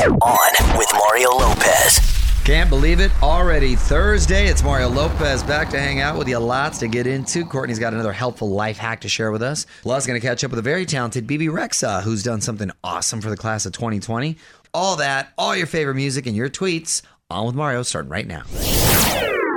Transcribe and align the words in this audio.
On 0.00 0.78
with 0.78 0.88
Mario 0.94 1.28
Lopez. 1.28 2.00
Can't 2.44 2.70
believe 2.70 3.00
it. 3.00 3.12
Already 3.22 3.76
Thursday. 3.76 4.46
It's 4.46 4.62
Mario 4.62 4.88
Lopez 4.88 5.42
back 5.42 5.68
to 5.70 5.78
hang 5.78 6.00
out 6.00 6.16
with 6.16 6.26
you. 6.26 6.38
Lots 6.38 6.78
to 6.78 6.88
get 6.88 7.06
into. 7.06 7.44
Courtney's 7.44 7.78
got 7.78 7.92
another 7.92 8.12
helpful 8.12 8.48
life 8.48 8.78
hack 8.78 9.02
to 9.02 9.10
share 9.10 9.30
with 9.30 9.42
us. 9.42 9.66
Plus, 9.82 10.06
going 10.06 10.18
to 10.18 10.26
catch 10.26 10.42
up 10.42 10.52
with 10.52 10.58
a 10.58 10.62
very 10.62 10.86
talented 10.86 11.26
Bebe 11.26 11.48
Rexha, 11.48 12.02
who's 12.02 12.22
done 12.22 12.40
something 12.40 12.70
awesome 12.82 13.20
for 13.20 13.28
the 13.28 13.36
class 13.36 13.66
of 13.66 13.72
2020. 13.72 14.38
All 14.72 14.96
that, 14.96 15.34
all 15.36 15.54
your 15.54 15.66
favorite 15.66 15.96
music, 15.96 16.26
and 16.26 16.34
your 16.34 16.48
tweets. 16.48 17.02
On 17.28 17.44
with 17.44 17.54
Mario, 17.54 17.82
starting 17.82 18.10
right 18.10 18.26
now. 18.26 18.44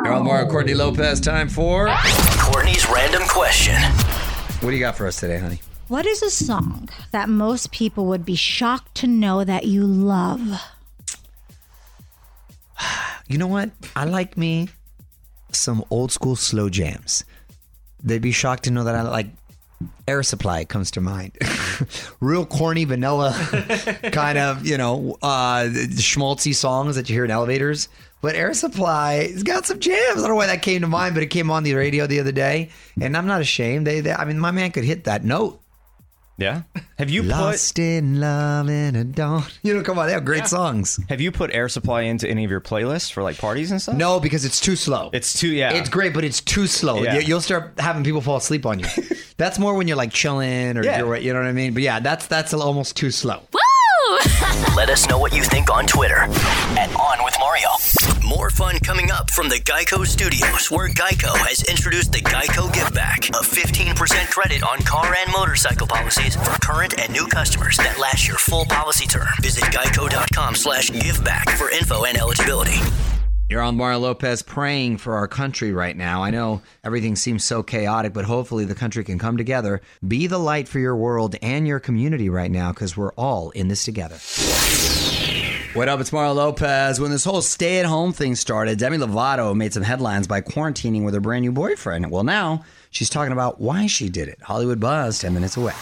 On 0.08 0.26
Mario 0.26 0.50
Courtney 0.50 0.74
Lopez. 0.74 1.22
Time 1.22 1.48
for. 1.48 1.88
Courtney's 2.38 2.86
random 2.90 3.24
question. 3.30 3.82
What 4.60 4.72
do 4.72 4.76
you 4.76 4.80
got 4.82 4.98
for 4.98 5.08
us 5.08 5.22
today, 5.22 5.40
honey? 5.40 5.62
What 5.94 6.08
is 6.08 6.24
a 6.24 6.32
song 6.32 6.90
that 7.12 7.30
most 7.30 7.72
people 7.72 8.08
would 8.08 8.26
be 8.26 8.34
shocked 8.34 8.96
to 8.96 9.06
know 9.06 9.44
that 9.44 9.66
you 9.66 9.86
love? 9.86 10.60
You 13.28 13.38
know 13.38 13.48
what? 13.48 13.70
I 13.96 14.06
like 14.06 14.36
me 14.36 14.70
some 15.52 15.86
old 15.92 16.12
school 16.12 16.36
slow 16.36 16.68
jams. 16.68 17.24
They'd 18.04 18.24
be 18.24 18.32
shocked 18.32 18.64
to 18.64 18.72
know 18.72 18.84
that 18.84 18.96
I 18.96 19.04
like 19.04 19.28
Air 20.08 20.24
Supply 20.24 20.66
comes 20.66 20.90
to 20.92 21.02
mind. 21.02 21.38
Real 22.20 22.46
corny 22.46 22.86
vanilla 22.86 23.34
kind 24.12 24.40
of, 24.40 24.66
you 24.66 24.78
know, 24.80 25.16
uh 25.22 25.70
schmaltzy 25.70 26.56
songs 26.56 26.96
that 26.96 27.08
you 27.08 27.16
hear 27.16 27.26
in 27.26 27.32
elevators. 27.32 27.88
But 28.22 28.36
Air 28.36 28.56
Supply 28.56 29.28
has 29.28 29.44
got 29.44 29.68
some 29.68 29.80
jams. 29.80 30.18
I 30.18 30.22
don't 30.22 30.30
know 30.30 30.36
why 30.36 30.48
that 30.48 30.64
came 30.64 30.82
to 30.82 30.88
mind, 30.88 31.14
but 31.14 31.24
it 31.24 31.28
came 31.28 31.52
on 31.52 31.62
the 31.64 31.76
radio 31.76 32.08
the 32.08 32.20
other 32.20 32.32
day. 32.32 32.72
And 33.00 33.16
I'm 33.16 33.28
not 33.28 33.42
ashamed. 33.42 33.86
They, 33.86 34.02
they 34.02 34.12
I 34.12 34.26
mean, 34.26 34.40
my 34.40 34.52
man 34.52 34.72
could 34.72 34.86
hit 34.86 35.04
that 35.04 35.24
note. 35.24 35.63
Yeah. 36.38 36.64
Have 36.98 37.10
you 37.12 37.22
put 37.22 37.30
Lost 37.32 37.78
in 37.78 38.20
love 38.20 38.68
in 38.68 38.96
a 38.96 39.04
dawn. 39.04 39.44
You 39.62 39.76
know, 39.76 39.84
come 39.84 40.00
on, 40.00 40.08
they 40.08 40.14
have 40.14 40.26
great 40.26 40.48
songs. 40.48 41.00
Have 41.10 41.22
you 41.22 41.32
put 41.32 41.54
Air 41.54 41.70
Supply 41.70 42.02
into 42.02 42.28
any 42.28 42.44
of 42.44 42.50
your 42.50 42.60
playlists 42.62 43.12
for 43.12 43.22
like 43.22 43.38
parties 43.38 43.70
and 43.72 43.80
stuff? 43.82 43.96
No, 43.96 44.20
because 44.20 44.44
it's 44.44 44.60
too 44.60 44.76
slow. 44.76 45.12
It's 45.14 45.40
too 45.40 45.50
yeah. 45.50 45.74
It's 45.74 45.90
great, 45.90 46.14
but 46.14 46.24
it's 46.24 46.42
too 46.42 46.66
slow. 46.68 47.04
Yeah. 47.04 47.16
You- 47.16 47.22
You'll 47.22 47.42
start 47.42 47.74
having 47.80 48.04
people 48.04 48.22
fall 48.22 48.38
asleep 48.38 48.66
on 48.66 48.80
you. 48.80 48.86
that's 49.38 49.60
more 49.60 49.76
when 49.76 49.88
you're 49.88 49.98
like 49.98 50.12
chilling 50.12 50.76
or 50.78 50.84
Yeah. 50.84 50.98
you're, 51.00 51.18
you 51.18 51.34
know 51.34 51.40
what 51.40 51.48
I 51.48 51.52
mean. 51.54 51.74
But 51.74 51.84
yeah, 51.84 52.00
that's 52.00 52.26
that's 52.28 52.54
almost 52.54 52.98
too 52.98 53.12
slow. 53.12 53.42
Woo! 53.54 54.18
Let 54.76 54.90
us 54.90 55.08
know 55.08 55.18
what 55.20 55.34
you 55.36 55.44
think 55.44 55.72
on 55.72 55.86
Twitter 55.86 56.18
at 56.18 56.90
On 56.96 57.24
with 57.24 57.36
Mario. 57.40 58.13
More 58.26 58.50
fun 58.50 58.80
coming 58.80 59.12
up 59.12 59.30
from 59.32 59.50
the 59.50 59.58
Geico 59.58 60.08
Studios, 60.08 60.72
where 60.72 60.88
Geico 60.88 61.36
has 61.46 61.62
introduced 61.64 62.14
the 62.14 62.22
Geico 62.22 62.74
Give 62.74 62.92
Back, 62.94 63.28
a 63.30 63.44
15% 63.44 64.30
credit 64.30 64.64
on 64.64 64.80
car 64.80 65.14
and 65.14 65.30
motorcycle 65.34 65.88
policies 65.88 66.38
for 66.38 66.58
current 66.62 66.98
and 66.98 67.12
new 67.12 67.28
customers 67.28 67.76
that 67.78 68.00
last 68.00 68.26
your 68.26 68.38
full 68.38 68.64
policy 68.66 69.08
term. 69.08 69.28
Visit 69.42 69.66
geico.com 69.66 70.56
slash 70.56 70.90
giveback 70.90 71.50
for 71.58 71.70
info 71.72 72.06
and 72.06 72.18
eligibility. 72.18 72.80
You're 73.50 73.62
on 73.62 73.76
Mario 73.76 74.00
Lopez 74.00 74.42
praying 74.42 75.00
for 75.00 75.16
our 75.16 75.28
country 75.28 75.74
right 75.74 75.96
now. 75.96 76.24
I 76.24 76.30
know 76.30 76.62
everything 76.82 77.18
seems 77.18 77.44
so 77.44 77.62
chaotic, 77.62 78.14
but 78.14 78.24
hopefully 78.24 78.64
the 78.64 78.74
country 78.74 79.04
can 79.04 79.20
come 79.20 79.36
together. 79.36 79.82
Be 80.08 80.28
the 80.28 80.40
light 80.40 80.70
for 80.70 80.80
your 80.80 80.96
world 80.96 81.36
and 81.42 81.68
your 81.68 81.82
community 81.82 82.30
right 82.30 82.50
now 82.50 82.72
because 82.72 82.96
we're 82.96 83.14
all 83.14 83.50
in 83.50 83.68
this 83.68 83.84
together. 83.84 84.18
What 85.74 85.90
up? 85.90 86.00
It's 86.00 86.14
Mario 86.14 86.34
Lopez. 86.34 87.00
When 87.00 87.10
this 87.10 87.24
whole 87.24 87.42
stay 87.42 87.80
at 87.80 87.88
home 87.88 88.14
thing 88.14 88.36
started, 88.36 88.78
Demi 88.78 88.98
Lovato 88.98 89.56
made 89.56 89.74
some 89.74 89.82
headlines 89.82 90.28
by 90.28 90.40
quarantining 90.40 91.04
with 91.04 91.16
her 91.16 91.20
brand 91.20 91.42
new 91.42 91.52
boyfriend. 91.52 92.12
Well, 92.12 92.24
now 92.24 92.64
she's 92.92 93.10
talking 93.10 93.32
about 93.32 93.60
why 93.60 93.88
she 93.88 94.08
did 94.08 94.28
it. 94.28 94.40
Hollywood 94.44 94.80
Buzz, 94.80 95.18
10 95.18 95.34
minutes 95.34 95.58
away. 95.58 95.74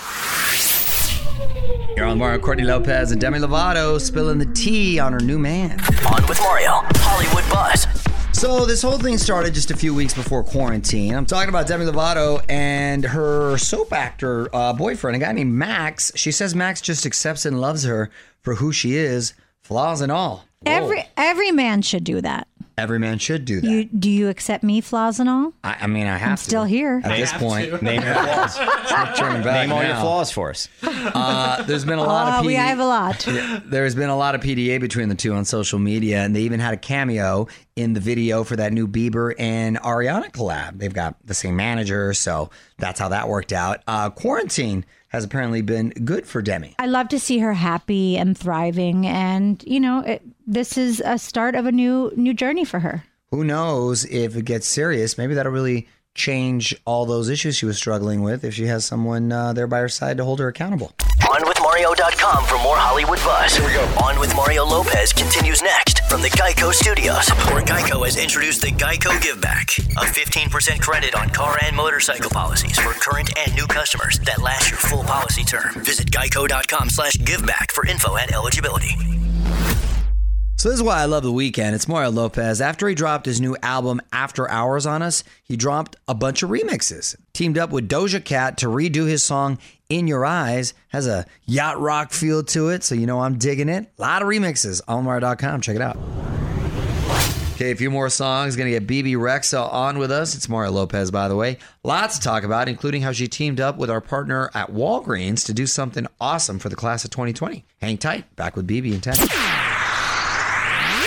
You're 1.97 2.05
on 2.05 2.17
Mario 2.17 2.39
Courtney 2.39 2.63
Lopez 2.63 3.11
and 3.11 3.19
Demi 3.19 3.39
Lovato 3.39 3.99
spilling 3.99 4.37
the 4.37 4.45
tea 4.53 4.97
on 4.97 5.11
her 5.11 5.19
new 5.19 5.37
man. 5.37 5.71
On 6.05 6.25
with 6.25 6.39
Mario, 6.39 6.83
Hollywood 6.95 7.51
Buzz. 7.51 7.85
So 8.31 8.65
this 8.65 8.81
whole 8.81 8.97
thing 8.97 9.17
started 9.17 9.53
just 9.53 9.71
a 9.71 9.75
few 9.75 9.93
weeks 9.93 10.13
before 10.13 10.41
quarantine. 10.41 11.13
I'm 11.13 11.25
talking 11.25 11.49
about 11.49 11.67
Demi 11.67 11.83
Lovato 11.83 12.41
and 12.47 13.03
her 13.03 13.57
soap 13.57 13.91
actor 13.91 14.47
uh, 14.55 14.71
boyfriend, 14.71 15.17
a 15.17 15.19
guy 15.19 15.33
named 15.33 15.51
Max. 15.51 16.13
She 16.15 16.31
says 16.31 16.55
Max 16.55 16.79
just 16.79 17.05
accepts 17.05 17.45
and 17.45 17.59
loves 17.59 17.83
her 17.83 18.09
for 18.41 18.55
who 18.55 18.71
she 18.71 18.95
is, 18.95 19.33
flaws 19.71 20.01
and 20.01 20.11
all. 20.11 20.43
Every 20.65 21.05
every 21.15 21.51
man 21.51 21.81
should 21.81 22.03
do 22.03 22.19
that. 22.19 22.45
Every 22.77 22.99
man 22.99 23.19
should 23.19 23.45
do 23.45 23.61
that. 23.61 23.67
You 23.69 23.85
do 23.85 24.09
you 24.09 24.27
accept 24.27 24.63
me 24.65 24.81
flaws 24.81 25.19
and 25.21 25.29
all? 25.29 25.53
I, 25.63 25.77
I 25.81 25.87
mean, 25.87 26.07
I 26.07 26.17
have 26.17 26.39
to. 26.39 26.43
still 26.43 26.63
here. 26.65 26.99
at 27.03 27.15
this 27.15 27.31
point. 27.33 27.81
Name 27.81 28.01
your 28.01 28.13
flaws. 28.15 28.57
Not 28.91 29.15
back 29.17 29.67
Name 29.67 29.71
all 29.71 29.81
your 29.83 29.95
flaws 29.95 30.29
for 30.31 30.49
us. 30.49 30.67
Uh, 31.13 31.63
there's 31.63 31.83
been 31.85 31.99
a 31.99 32.03
lot 32.03 32.33
Oh, 32.35 32.39
of 32.39 32.45
we 32.45 32.53
PD 32.53 32.57
have 32.57 32.79
a 32.79 32.85
lot. 32.85 33.19
There's 33.65 33.95
been 33.95 34.09
a 34.09 34.15
lot 34.15 34.33
of 34.35 34.41
PDA 34.41 34.79
between 34.79 35.09
the 35.09 35.15
two 35.15 35.33
on 35.33 35.45
social 35.45 35.77
media, 35.79 36.19
and 36.19 36.35
they 36.35 36.41
even 36.41 36.59
had 36.59 36.73
a 36.73 36.77
cameo 36.77 37.47
in 37.75 37.93
the 37.93 37.99
video 37.99 38.43
for 38.43 38.55
that 38.55 38.71
new 38.71 38.87
Bieber 38.87 39.33
and 39.37 39.77
Ariana 39.81 40.31
collab. 40.31 40.77
They've 40.77 40.93
got 40.93 41.15
the 41.25 41.33
same 41.33 41.55
manager, 41.55 42.13
so 42.13 42.49
that's 42.77 42.99
how 42.99 43.09
that 43.09 43.27
worked 43.27 43.51
out. 43.51 43.81
Uh, 43.87 44.09
quarantine 44.11 44.85
has 45.11 45.25
apparently 45.25 45.61
been 45.61 45.89
good 45.89 46.25
for 46.25 46.41
Demi. 46.41 46.73
I 46.79 46.85
love 46.87 47.09
to 47.09 47.19
see 47.19 47.39
her 47.39 47.53
happy 47.53 48.17
and 48.17 48.37
thriving, 48.37 49.05
and 49.05 49.61
you 49.67 49.79
know, 49.79 49.99
it, 49.99 50.21
this 50.47 50.77
is 50.77 51.01
a 51.05 51.17
start 51.17 51.53
of 51.53 51.65
a 51.65 51.71
new 51.71 52.11
new 52.15 52.33
journey 52.33 52.63
for 52.63 52.79
her. 52.79 53.03
Who 53.29 53.43
knows 53.43 54.05
if 54.05 54.35
it 54.35 54.45
gets 54.45 54.67
serious? 54.67 55.17
Maybe 55.17 55.33
that'll 55.33 55.51
really 55.51 55.87
change 56.15 56.75
all 56.85 57.05
those 57.05 57.29
issues 57.29 57.55
she 57.55 57.65
was 57.65 57.77
struggling 57.77 58.21
with 58.21 58.43
if 58.43 58.53
she 58.53 58.65
has 58.65 58.83
someone 58.85 59.31
uh, 59.31 59.53
there 59.53 59.67
by 59.67 59.79
her 59.79 59.89
side 59.89 60.17
to 60.17 60.25
hold 60.25 60.39
her 60.39 60.47
accountable. 60.47 60.93
OnWithMario.com 61.71 62.45
for 62.45 62.55
more 62.55 62.75
Hollywood 62.75 63.19
buzz. 63.19 63.55
Here 63.55 63.65
we 63.65 63.73
go. 63.73 63.83
On 64.03 64.19
with 64.19 64.35
Mario 64.35 64.65
Lopez 64.65 65.13
continues 65.13 65.61
next 65.61 66.01
from 66.09 66.21
the 66.21 66.27
Geico 66.29 66.73
Studios, 66.73 67.29
where 67.47 67.63
Geico 67.63 68.03
has 68.03 68.17
introduced 68.17 68.61
the 68.61 68.71
Geico 68.71 69.21
Give 69.21 69.39
Back, 69.39 69.69
a 69.77 70.05
15% 70.05 70.81
credit 70.81 71.15
on 71.15 71.29
car 71.29 71.57
and 71.63 71.75
motorcycle 71.75 72.29
policies 72.29 72.77
for 72.77 72.91
current 72.93 73.31
and 73.37 73.55
new 73.55 73.65
customers 73.67 74.19
that 74.19 74.41
last 74.41 74.69
your 74.69 74.79
full 74.79 75.03
policy 75.03 75.43
term. 75.43 75.73
Visit 75.75 76.11
geico.com 76.11 76.89
slash 76.89 77.13
giveback 77.13 77.71
for 77.71 77.85
info 77.87 78.17
and 78.17 78.33
eligibility. 78.33 78.97
So 80.57 80.69
this 80.69 80.77
is 80.77 80.83
why 80.83 81.01
I 81.01 81.05
love 81.05 81.23
the 81.23 81.31
Weeknd. 81.31 81.73
It's 81.73 81.87
Mario 81.87 82.11
Lopez. 82.11 82.61
After 82.61 82.87
he 82.87 82.93
dropped 82.93 83.25
his 83.25 83.41
new 83.41 83.57
album 83.63 83.99
After 84.11 84.47
Hours 84.47 84.85
on 84.85 85.01
us, 85.01 85.23
he 85.43 85.55
dropped 85.57 85.95
a 86.07 86.13
bunch 86.13 86.43
of 86.43 86.51
remixes. 86.51 87.15
Teamed 87.33 87.57
up 87.57 87.71
with 87.71 87.89
Doja 87.89 88.23
Cat 88.23 88.57
to 88.57 88.67
redo 88.67 89.07
his 89.07 89.23
song 89.23 89.57
In 89.91 90.07
Your 90.07 90.25
Eyes. 90.25 90.73
Has 90.89 91.05
a 91.05 91.25
yacht 91.45 91.79
rock 91.79 92.11
feel 92.11 92.43
to 92.43 92.69
it, 92.69 92.83
so 92.83 92.95
you 92.95 93.05
know 93.05 93.19
I'm 93.19 93.37
digging 93.37 93.69
it. 93.69 93.91
A 93.97 94.01
lot 94.01 94.21
of 94.21 94.27
remixes 94.27 94.81
on 94.87 95.03
Mario.com. 95.03 95.61
Check 95.61 95.75
it 95.75 95.81
out. 95.81 95.97
Okay, 97.55 97.71
a 97.71 97.75
few 97.75 97.91
more 97.91 98.09
songs. 98.09 98.55
Gonna 98.55 98.71
get 98.71 98.87
Bebe 98.87 99.13
Rexha 99.13 99.71
on 99.71 99.99
with 99.99 100.09
us. 100.09 100.33
It's 100.33 100.49
Mario 100.49 100.71
Lopez, 100.71 101.11
by 101.11 101.27
the 101.27 101.35
way. 101.35 101.57
Lots 101.83 102.17
to 102.17 102.23
talk 102.23 102.43
about, 102.43 102.67
including 102.69 103.03
how 103.03 103.11
she 103.11 103.27
teamed 103.27 103.59
up 103.59 103.77
with 103.77 103.89
our 103.89 104.01
partner 104.01 104.49
at 104.55 104.71
Walgreens 104.71 105.45
to 105.45 105.53
do 105.53 105.67
something 105.67 106.07
awesome 106.19 106.57
for 106.57 106.69
the 106.69 106.75
class 106.75 107.03
of 107.05 107.11
2020. 107.11 107.63
Hang 107.81 107.97
tight. 107.97 108.35
Back 108.35 108.55
with 108.55 108.65
Bebe 108.65 108.93
in 108.95 109.01
10. 109.01 109.13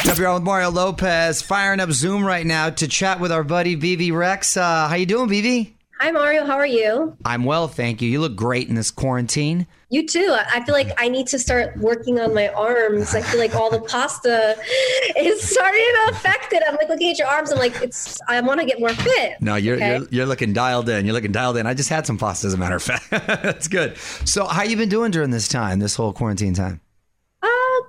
Up 0.06 0.18
here 0.18 0.28
on 0.28 0.34
with 0.34 0.42
Mario 0.44 0.70
Lopez, 0.70 1.40
firing 1.40 1.80
up 1.80 1.90
Zoom 1.90 2.24
right 2.24 2.46
now 2.46 2.68
to 2.70 2.86
chat 2.86 3.18
with 3.18 3.32
our 3.32 3.42
buddy 3.42 3.74
Bebe 3.74 4.10
Rexha. 4.10 4.88
How 4.88 4.94
you 4.94 5.06
doing, 5.06 5.28
Bebe? 5.28 5.73
Hi, 6.00 6.10
Mario. 6.10 6.44
How 6.44 6.56
are 6.56 6.66
you? 6.66 7.16
I'm 7.24 7.44
well, 7.44 7.68
thank 7.68 8.02
you. 8.02 8.08
You 8.10 8.20
look 8.20 8.34
great 8.36 8.68
in 8.68 8.74
this 8.74 8.90
quarantine. 8.90 9.66
You 9.90 10.06
too. 10.06 10.36
I 10.52 10.62
feel 10.64 10.74
like 10.74 10.88
I 10.98 11.08
need 11.08 11.28
to 11.28 11.38
start 11.38 11.76
working 11.78 12.18
on 12.18 12.34
my 12.34 12.48
arms. 12.48 13.14
I 13.14 13.22
feel 13.22 13.38
like 13.38 13.54
all 13.54 13.70
the 13.70 13.80
pasta 13.80 14.56
is 15.16 15.42
starting 15.48 15.80
to 15.80 16.12
affect 16.12 16.52
it. 16.52 16.62
I'm 16.66 16.74
like 16.74 16.88
looking 16.88 17.10
at 17.10 17.18
your 17.18 17.28
arms. 17.28 17.52
I'm 17.52 17.58
like, 17.58 17.80
it's. 17.80 18.18
I 18.28 18.40
want 18.40 18.58
to 18.60 18.66
get 18.66 18.80
more 18.80 18.90
fit. 18.90 19.40
No, 19.40 19.54
you're, 19.54 19.76
Okay. 19.76 19.96
you're 19.98 20.06
you're 20.10 20.26
looking 20.26 20.52
dialed 20.52 20.88
in. 20.88 21.06
You're 21.06 21.14
looking 21.14 21.32
dialed 21.32 21.56
in. 21.58 21.66
I 21.66 21.74
just 21.74 21.88
had 21.88 22.06
some 22.06 22.18
pasta, 22.18 22.48
as 22.48 22.54
a 22.54 22.58
matter 22.58 22.76
of 22.76 22.82
fact. 22.90 23.08
That's 23.10 23.68
good. 23.68 23.96
So, 24.26 24.46
how 24.46 24.64
you 24.64 24.76
been 24.76 24.88
doing 24.88 25.12
during 25.12 25.30
this 25.30 25.46
time, 25.48 25.78
this 25.78 25.94
whole 25.94 26.12
quarantine 26.12 26.54
time? 26.54 26.80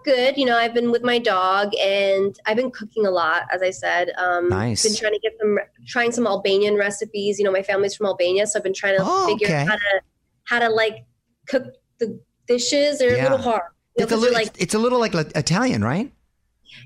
Good. 0.05 0.37
You 0.37 0.45
know, 0.45 0.55
I've 0.55 0.73
been 0.75 0.91
with 0.91 1.01
my 1.03 1.17
dog 1.17 1.73
and 1.83 2.37
I've 2.45 2.55
been 2.57 2.69
cooking 2.69 3.07
a 3.07 3.09
lot, 3.11 3.43
as 3.51 3.61
I 3.63 3.71
said. 3.71 4.11
Um, 4.17 4.49
Nice. 4.49 4.83
Been 4.83 4.95
trying 4.95 5.13
to 5.13 5.19
get 5.19 5.33
some, 5.41 5.57
trying 5.87 6.11
some 6.11 6.27
Albanian 6.27 6.75
recipes. 6.77 7.39
You 7.39 7.45
know, 7.45 7.51
my 7.51 7.63
family's 7.63 7.95
from 7.95 8.05
Albania, 8.05 8.45
so 8.45 8.59
I've 8.59 8.63
been 8.63 8.73
trying 8.73 8.97
to 8.97 9.03
Oh, 9.03 9.27
figure 9.27 9.47
okay. 9.47 9.61
out 9.63 9.67
how 9.67 9.75
to, 9.75 10.01
how 10.43 10.59
to 10.59 10.69
like 10.69 11.05
cook 11.47 11.63
the 11.99 12.19
dishes. 12.47 12.99
They're 12.99 13.15
Yeah. 13.17 13.23
a 13.23 13.31
little 13.31 13.39
hard. 13.51 13.63
You 13.97 14.01
know, 14.01 14.03
It's 14.03 14.11
a 14.11 14.15
'cause 14.15 14.21
little, 14.21 14.35
like 14.37 14.61
it's 14.61 14.73
a 14.75 14.79
little 14.79 14.99
like 14.99 15.15
Italian, 15.15 15.83
right? 15.83 16.11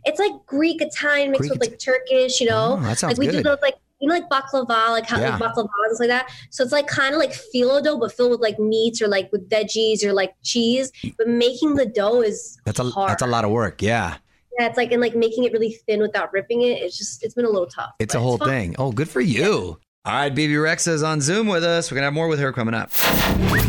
it's 0.06 0.20
like 0.20 0.32
Greek 0.46 0.82
Italian 0.82 1.32
mixed 1.32 1.50
Greek 1.50 1.60
with 1.60 1.70
like 1.70 1.80
Turkish, 1.80 2.40
you 2.40 2.48
know. 2.48 2.78
Oh, 2.80 2.84
that 2.84 3.00
sounds 3.00 3.18
like 3.18 3.20
we 3.20 3.26
do 3.28 3.38
good. 3.38 3.46
those 3.46 3.58
like 3.62 3.76
you 4.00 4.08
know 4.08 4.14
like 4.16 4.30
baklava, 4.30 4.90
like 4.92 5.06
how 5.06 5.20
Yeah. 5.20 5.32
like 5.38 5.42
baklava 5.42 5.68
and 5.88 5.96
stuff 5.96 6.00
like 6.00 6.10
that. 6.10 6.32
So 6.50 6.64
it's 6.64 6.72
like 6.72 6.88
kind 6.88 7.14
of 7.14 7.20
like 7.20 7.32
phyllo 7.32 7.84
dough, 7.84 7.98
but 7.98 8.12
filled 8.14 8.32
with 8.32 8.40
like 8.42 8.58
meats 8.60 9.02
or 9.02 9.08
like 9.08 9.32
with 9.32 9.50
veggies 9.50 10.04
or 10.04 10.14
like 10.14 10.34
cheese. 10.44 10.92
But 11.18 11.28
making 11.28 11.76
the 11.76 11.86
dough 11.86 12.22
is 12.22 12.58
That's 12.66 12.80
a 12.80 12.84
hard. 12.86 13.12
that's 13.12 13.22
a 13.24 13.28
lot 13.28 13.44
of 13.46 13.52
work. 13.52 13.82
Yeah, 13.82 14.16
Yeah, 14.58 14.68
it's 14.68 14.78
like 14.78 14.92
and 14.92 15.02
like 15.02 15.16
making 15.16 15.44
it 15.44 15.52
really 15.54 15.74
thin 15.86 16.00
without 16.02 16.32
ripping 16.34 16.62
it. 16.62 16.80
It's 16.82 16.98
just 16.98 17.24
it's 17.24 17.34
been 17.34 17.46
a 17.46 17.50
little 17.50 17.68
tough. 17.68 17.92
it's 18.00 18.16
a 18.16 18.20
whole 18.20 18.38
fun. 18.38 18.48
thing. 18.48 18.76
Oh, 18.80 18.92
good 18.92 19.10
for 19.10 19.22
you. 19.22 19.80
All 20.10 20.16
right, 20.16 20.34
Bebe 20.34 20.56
Rexha 20.56 20.88
is 20.88 21.04
on 21.04 21.22
Zoom 21.22 21.46
with 21.46 21.64
us. 21.64 21.92
We're 21.92 21.96
going 21.98 22.02
to 22.02 22.06
have 22.08 22.16
more 22.16 22.28
with 22.28 22.40
her 22.40 22.52
coming 22.52 22.74
up. 22.74 22.90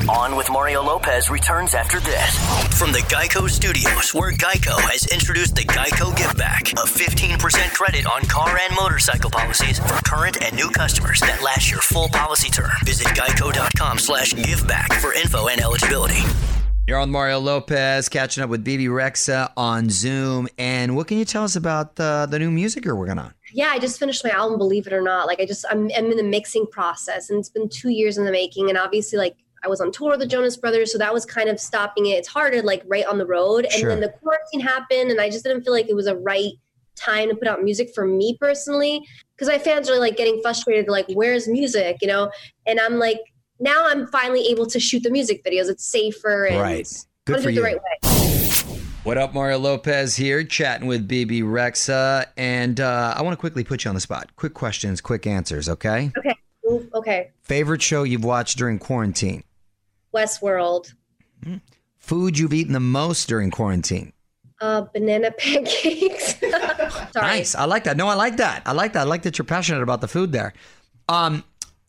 On 0.08 0.36
with 0.36 0.50
Mario 0.50 0.82
Lopez 0.82 1.28
returns 1.28 1.74
after 1.74 2.00
this. 2.00 2.78
From 2.78 2.92
the 2.92 3.00
Geico 3.10 3.46
Studios, 3.46 4.14
where 4.14 4.32
Geico 4.32 4.80
has 4.88 5.04
introduced 5.08 5.54
the 5.54 5.64
Geico 5.64 6.16
Give 6.16 6.34
Back, 6.38 6.72
a 6.72 6.86
15% 6.86 7.74
credit 7.74 8.06
on 8.06 8.22
car 8.22 8.56
and 8.56 8.74
motorcycle 8.74 9.28
policies 9.28 9.80
for 9.80 10.02
current 10.02 10.42
and 10.42 10.56
new 10.56 10.70
customers 10.70 11.20
that 11.20 11.42
last 11.42 11.70
your 11.70 11.82
full 11.82 12.08
policy 12.08 12.48
term. 12.48 12.70
Visit 12.86 13.08
geico.com 13.08 13.98
slash 13.98 14.32
giveback 14.32 14.94
for 14.94 15.12
info 15.12 15.48
and 15.48 15.60
eligibility. 15.60 16.22
You're 16.86 17.00
on 17.00 17.10
Mario 17.10 17.38
Lopez, 17.38 18.08
catching 18.08 18.42
up 18.42 18.48
with 18.48 18.64
Bebe 18.64 18.86
Rexha 18.86 19.52
on 19.58 19.90
Zoom. 19.90 20.48
And 20.56 20.96
what 20.96 21.06
can 21.06 21.18
you 21.18 21.26
tell 21.26 21.44
us 21.44 21.54
about 21.54 21.96
the, 21.96 22.26
the 22.30 22.38
new 22.38 22.50
music 22.50 22.86
you're 22.86 22.96
working 22.96 23.18
on? 23.18 23.34
Yeah, 23.52 23.68
I 23.70 23.78
just 23.78 23.98
finished 23.98 24.24
my 24.24 24.30
album, 24.30 24.58
believe 24.58 24.86
it 24.86 24.92
or 24.92 25.02
not. 25.02 25.26
Like 25.26 25.40
I 25.40 25.46
just 25.46 25.64
I'm, 25.70 25.90
I'm 25.96 26.10
in 26.10 26.16
the 26.16 26.22
mixing 26.22 26.66
process, 26.66 27.30
and 27.30 27.38
it's 27.38 27.48
been 27.48 27.68
two 27.68 27.90
years 27.90 28.18
in 28.18 28.24
the 28.24 28.32
making. 28.32 28.68
And 28.68 28.78
obviously, 28.78 29.18
like 29.18 29.36
I 29.64 29.68
was 29.68 29.80
on 29.80 29.92
tour 29.92 30.10
with 30.10 30.20
the 30.20 30.26
Jonas 30.26 30.56
Brothers, 30.56 30.90
so 30.92 30.98
that 30.98 31.12
was 31.12 31.26
kind 31.26 31.48
of 31.48 31.60
stopping 31.60 32.06
it. 32.06 32.12
It's 32.12 32.28
harder, 32.28 32.62
like 32.62 32.82
right 32.86 33.04
on 33.06 33.18
the 33.18 33.26
road. 33.26 33.64
And 33.64 33.72
Sure. 33.74 33.88
then 33.90 34.00
the 34.00 34.08
quarantine 34.22 34.60
happened, 34.60 35.10
and 35.10 35.20
I 35.20 35.28
just 35.30 35.44
didn't 35.44 35.62
feel 35.64 35.72
like 35.72 35.88
it 35.88 35.94
was 35.96 36.06
a 36.06 36.16
right 36.16 36.52
time 36.96 37.28
to 37.30 37.34
put 37.34 37.48
out 37.48 37.62
music 37.62 37.90
for 37.94 38.04
me 38.06 38.36
personally, 38.38 39.02
because 39.34 39.48
my 39.48 39.58
fans 39.58 39.88
are 39.88 39.98
like 39.98 40.16
getting 40.16 40.40
frustrated, 40.42 40.88
like 40.88 41.06
where's 41.14 41.48
music, 41.48 41.96
you 42.02 42.08
know? 42.08 42.30
And 42.66 42.78
I'm 42.80 42.98
like, 42.98 43.20
now 43.58 43.86
I'm 43.86 44.06
finally 44.08 44.46
able 44.48 44.66
to 44.66 44.78
shoot 44.80 45.02
the 45.02 45.10
music 45.10 45.42
videos. 45.44 45.68
It's 45.70 45.84
safer 45.86 46.46
and 46.46 46.60
Right. 46.60 46.88
Good 47.26 47.36
for 47.36 47.42
do 47.42 47.48
it 47.48 47.52
you. 47.52 47.60
the 47.60 47.64
right 47.64 47.76
way. 47.76 48.09
What 49.02 49.16
up, 49.16 49.32
Mario 49.32 49.58
Lopez 49.58 50.14
here, 50.14 50.44
chatting 50.44 50.86
with 50.86 51.08
Bebe 51.08 51.40
Rexha. 51.40 52.26
And 52.36 52.78
uh, 52.80 53.14
I 53.16 53.22
want 53.22 53.32
to 53.32 53.40
quickly 53.40 53.64
put 53.64 53.84
you 53.84 53.88
on 53.88 53.94
the 53.94 54.00
spot. 54.00 54.36
Quick 54.36 54.52
questions, 54.52 55.00
quick 55.00 55.26
answers, 55.26 55.70
okay? 55.70 56.12
Okay. 56.18 56.34
Ooh, 56.66 56.86
okay. 56.94 57.30
Favorite 57.42 57.80
show 57.80 58.02
you've 58.02 58.24
watched 58.24 58.58
during 58.58 58.78
quarantine? 58.78 59.42
Westworld. 60.14 60.92
Food 61.96 62.38
you've 62.38 62.52
eaten 62.52 62.74
the 62.74 62.80
most 62.80 63.26
during 63.26 63.50
quarantine? 63.50 64.12
Uh, 64.60 64.82
banana 64.92 65.30
pancakes. 65.38 66.38
Sorry. 66.40 67.10
Nice. 67.14 67.54
I 67.54 67.64
like 67.64 67.84
that. 67.84 67.96
No, 67.96 68.06
I 68.06 68.14
like 68.14 68.36
that. 68.36 68.62
I 68.66 68.72
like 68.72 68.92
that. 68.92 69.00
I 69.00 69.04
like 69.04 69.22
that 69.22 69.38
you're 69.38 69.46
passionate 69.46 69.82
about 69.82 70.02
the 70.02 70.08
food 70.08 70.30
there. 70.30 70.52
Um, 71.08 71.42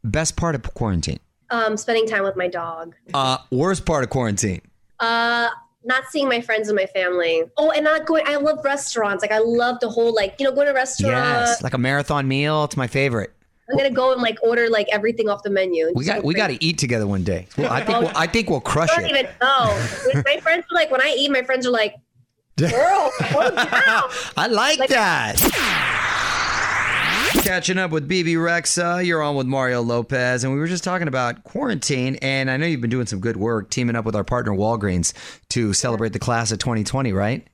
best 0.05 0.37
part 0.37 0.55
of 0.55 0.63
quarantine. 0.75 1.19
Um, 1.49 1.75
spending 1.75 2.07
time 2.07 2.23
with 2.23 2.37
my 2.37 2.47
dog. 2.47 2.95
Uh, 3.13 3.39
worst 3.51 3.85
part 3.85 4.05
of 4.05 4.09
quarantine. 4.09 4.61
Uh, 5.01 5.49
not 5.83 6.03
seeing 6.09 6.27
my 6.29 6.41
friends 6.41 6.69
and 6.69 6.75
my 6.75 6.85
family. 6.85 7.43
Oh, 7.57 7.71
and 7.71 7.83
not 7.83 8.05
going. 8.05 8.23
I 8.27 8.35
love 8.37 8.59
restaurants. 8.63 9.21
Like 9.21 9.31
I 9.31 9.39
love 9.39 9.79
the 9.79 9.89
whole 9.89 10.13
like 10.13 10.35
you 10.39 10.45
know 10.45 10.51
going 10.53 10.67
to 10.67 10.71
a 10.71 10.75
restaurant. 10.75 11.13
Yes, 11.15 11.61
like 11.63 11.73
a 11.73 11.77
marathon 11.77 12.27
meal. 12.27 12.63
It's 12.65 12.77
my 12.77 12.87
favorite. 12.87 13.31
I'm 13.69 13.77
gonna 13.77 13.89
go 13.91 14.11
and 14.11 14.21
like 14.21 14.37
order 14.43 14.69
like 14.69 14.87
everything 14.91 15.29
off 15.29 15.43
the 15.43 15.49
menu. 15.49 15.91
We 15.95 16.03
got 16.05 16.23
we 16.23 16.33
got 16.33 16.47
to 16.47 16.61
eat 16.63 16.77
together 16.77 17.07
one 17.07 17.23
day. 17.23 17.47
Well, 17.57 17.71
I 17.71 17.83
think 17.83 17.97
oh, 17.97 18.01
we'll, 18.01 18.11
I 18.15 18.27
think 18.27 18.49
we'll 18.49 18.59
crush 18.59 18.89
I 18.91 18.95
don't 19.01 19.05
it. 19.05 19.09
even 19.11 19.25
know. 19.41 20.23
my 20.25 20.39
friends 20.41 20.65
are 20.69 20.75
like 20.75 20.91
when 20.91 21.01
I 21.01 21.15
eat, 21.17 21.31
my 21.31 21.41
friends 21.43 21.65
are 21.65 21.71
like, 21.71 21.95
"Girl. 22.57 22.71
I 23.21 24.47
like, 24.49 24.77
Like- 24.79 24.89
that. 24.89 25.87
Catching 27.43 27.79
up 27.79 27.89
with 27.89 28.07
Bebe 28.07 28.35
Rexha, 28.35 29.03
you're 29.03 29.23
on 29.23 29.35
with 29.35 29.47
Mario 29.47 29.81
Lopez, 29.81 30.43
and 30.43 30.53
we 30.53 30.59
were 30.59 30.67
just 30.67 30.83
talking 30.83 31.07
about 31.07 31.43
quarantine. 31.43 32.15
And 32.21 32.51
I 32.51 32.57
know 32.57 32.67
you've 32.67 32.81
been 32.81 32.91
doing 32.91 33.07
some 33.07 33.19
good 33.19 33.35
work 33.35 33.71
teaming 33.71 33.95
up 33.95 34.05
with 34.05 34.15
our 34.15 34.23
partner 34.23 34.51
Walgreens 34.51 35.11
to 35.49 35.73
celebrate 35.73 36.13
the 36.13 36.19
class 36.19 36.51
of 36.51 36.59
2020, 36.59 37.11
right? 37.13 37.47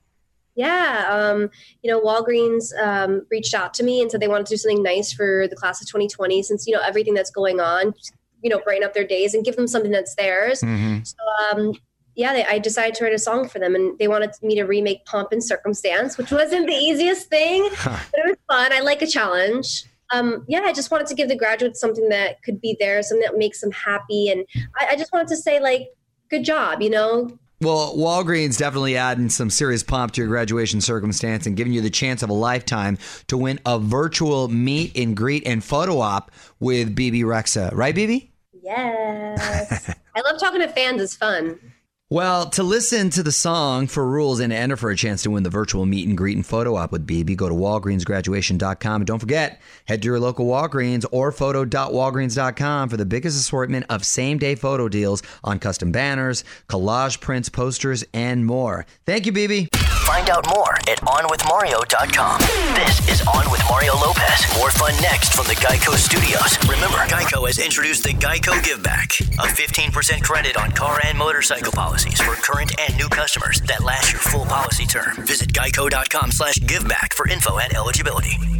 Yeah, 0.54 1.06
um, 1.08 1.48
you 1.82 1.90
know, 1.90 2.00
Walgreens 2.02 2.70
um, 2.78 3.26
reached 3.30 3.54
out 3.54 3.72
to 3.74 3.82
me 3.82 4.02
and 4.02 4.10
said 4.10 4.20
they 4.20 4.28
wanted 4.28 4.46
to 4.46 4.52
do 4.52 4.56
something 4.58 4.82
nice 4.82 5.10
for 5.10 5.48
the 5.48 5.56
class 5.56 5.80
of 5.80 5.88
2020 5.88 6.42
since 6.42 6.66
you 6.66 6.74
know 6.74 6.82
everything 6.82 7.14
that's 7.14 7.30
going 7.30 7.58
on, 7.58 7.94
you 8.42 8.50
know, 8.50 8.58
brighten 8.58 8.84
up 8.84 8.92
their 8.92 9.06
days 9.06 9.32
and 9.32 9.42
give 9.44 9.56
them 9.56 9.66
something 9.66 9.90
that's 9.90 10.14
theirs. 10.16 10.60
Mm-hmm. 10.60 10.98
So, 11.04 11.16
um, 11.50 11.72
yeah, 12.18 12.32
they, 12.32 12.44
I 12.44 12.58
decided 12.58 12.96
to 12.96 13.04
write 13.04 13.14
a 13.14 13.18
song 13.18 13.48
for 13.48 13.60
them, 13.60 13.76
and 13.76 13.96
they 13.98 14.08
wanted 14.08 14.32
me 14.42 14.56
to 14.56 14.64
remake 14.64 15.04
"Pomp 15.04 15.30
and 15.30 15.42
Circumstance," 15.42 16.18
which 16.18 16.32
wasn't 16.32 16.66
the 16.66 16.74
easiest 16.74 17.28
thing, 17.28 17.62
but 17.84 18.12
it 18.12 18.26
was 18.26 18.36
fun. 18.48 18.72
I 18.72 18.80
like 18.80 19.02
a 19.02 19.06
challenge. 19.06 19.84
Um, 20.10 20.44
yeah, 20.48 20.62
I 20.64 20.72
just 20.72 20.90
wanted 20.90 21.06
to 21.06 21.14
give 21.14 21.28
the 21.28 21.36
graduates 21.36 21.80
something 21.80 22.08
that 22.08 22.42
could 22.42 22.60
be 22.60 22.76
theirs, 22.80 23.08
something 23.08 23.24
that 23.24 23.38
makes 23.38 23.60
them 23.60 23.70
happy, 23.70 24.30
and 24.30 24.44
I, 24.76 24.88
I 24.90 24.96
just 24.96 25.12
wanted 25.12 25.28
to 25.28 25.36
say 25.36 25.60
like, 25.60 25.90
good 26.28 26.44
job, 26.44 26.82
you 26.82 26.90
know, 26.90 27.38
Well, 27.60 27.96
Walgreens 27.96 28.58
definitely 28.58 28.96
adding 28.96 29.30
some 29.30 29.48
serious 29.48 29.84
pomp 29.84 30.12
to 30.14 30.20
your 30.20 30.28
graduation 30.28 30.80
circumstance 30.80 31.46
and 31.46 31.56
giving 31.56 31.72
you 31.72 31.82
the 31.82 31.90
chance 31.90 32.24
of 32.24 32.30
a 32.30 32.34
lifetime 32.34 32.98
to 33.28 33.38
win 33.38 33.60
a 33.64 33.78
virtual 33.78 34.48
meet 34.48 34.96
and 34.98 35.16
greet 35.16 35.46
and 35.46 35.62
photo 35.62 36.00
op 36.00 36.32
with 36.58 36.96
Bebe 36.96 37.22
Rexha. 37.22 37.70
Right, 37.72 37.94
Bebe? 37.94 38.32
Yes. 38.60 39.94
I 40.16 40.20
love 40.22 40.40
talking 40.40 40.60
to 40.60 40.68
fans. 40.68 41.00
It's 41.00 41.14
fun. 41.14 41.60
Well, 42.10 42.48
to 42.50 42.62
listen 42.62 43.10
to 43.10 43.22
the 43.22 43.32
song 43.32 43.86
for 43.86 44.06
rules 44.06 44.40
and 44.40 44.50
enter 44.50 44.78
for 44.78 44.88
a 44.88 44.96
chance 44.96 45.22
to 45.24 45.30
win 45.30 45.42
the 45.42 45.50
virtual 45.50 45.84
meet 45.84 46.08
and 46.08 46.16
greet 46.16 46.36
and 46.36 46.46
photo 46.46 46.74
op 46.74 46.90
with 46.90 47.06
Bebe, 47.06 47.36
go 47.36 47.50
to 47.50 47.54
walgreensgraduation.com. 47.54 49.02
And 49.02 49.06
don't 49.06 49.18
forget, 49.18 49.60
head 49.84 50.00
to 50.00 50.06
your 50.06 50.18
local 50.18 50.46
Walgreens 50.46 51.04
or 51.12 51.30
photo.walgreens.com 51.30 52.88
for 52.88 52.96
the 52.96 53.04
biggest 53.04 53.38
assortment 53.38 53.84
of 53.90 54.06
same 54.06 54.38
day 54.38 54.54
photo 54.54 54.88
deals 54.88 55.22
on 55.44 55.58
custom 55.58 55.92
banners, 55.92 56.44
collage 56.66 57.20
prints, 57.20 57.50
posters, 57.50 58.02
and 58.14 58.46
more. 58.46 58.86
Thank 59.04 59.26
you, 59.26 59.32
Bebe. 59.32 59.68
Find 60.08 60.30
out 60.30 60.48
more 60.48 60.72
at 60.88 60.98
onwithmario.com. 61.02 62.40
This 62.74 63.06
is 63.10 63.20
On 63.26 63.44
with 63.50 63.60
Mario 63.68 63.92
Lopez. 63.96 64.46
More 64.56 64.70
fun 64.70 64.94
next 65.02 65.34
from 65.34 65.44
the 65.44 65.54
Geico 65.56 65.96
Studios. 65.96 66.56
Remember, 66.66 66.96
Geico 67.12 67.46
has 67.46 67.58
introduced 67.58 68.04
the 68.04 68.14
Geico 68.14 68.64
Give 68.64 68.82
Back, 68.82 69.20
a 69.20 69.46
15% 69.46 70.22
credit 70.22 70.56
on 70.56 70.70
car 70.70 70.98
and 71.04 71.18
motorcycle 71.18 71.72
policies 71.72 72.22
for 72.22 72.32
current 72.36 72.72
and 72.80 72.96
new 72.96 73.10
customers 73.10 73.60
that 73.66 73.84
last 73.84 74.10
your 74.10 74.22
full 74.22 74.46
policy 74.46 74.86
term. 74.86 75.14
Visit 75.26 75.52
geico.com 75.52 76.32
slash 76.32 76.54
giveback 76.54 77.12
for 77.12 77.28
info 77.28 77.58
and 77.58 77.74
eligibility. 77.74 78.57